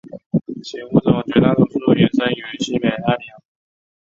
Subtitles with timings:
[0.63, 3.43] 其物种绝大多数原生于西北太平洋。